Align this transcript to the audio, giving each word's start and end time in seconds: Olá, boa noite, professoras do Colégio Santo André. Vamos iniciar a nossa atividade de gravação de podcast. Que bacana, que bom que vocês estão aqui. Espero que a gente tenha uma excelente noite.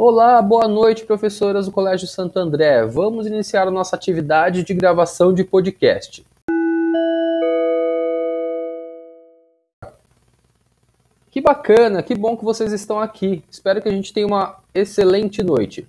Olá, 0.00 0.40
boa 0.40 0.68
noite, 0.68 1.04
professoras 1.04 1.66
do 1.66 1.72
Colégio 1.72 2.06
Santo 2.06 2.38
André. 2.38 2.86
Vamos 2.86 3.26
iniciar 3.26 3.66
a 3.66 3.70
nossa 3.72 3.96
atividade 3.96 4.62
de 4.62 4.72
gravação 4.72 5.34
de 5.34 5.42
podcast. 5.42 6.24
Que 11.32 11.40
bacana, 11.40 12.00
que 12.00 12.14
bom 12.14 12.36
que 12.36 12.44
vocês 12.44 12.72
estão 12.72 13.00
aqui. 13.00 13.42
Espero 13.50 13.82
que 13.82 13.88
a 13.88 13.90
gente 13.90 14.12
tenha 14.12 14.28
uma 14.28 14.60
excelente 14.72 15.42
noite. 15.42 15.84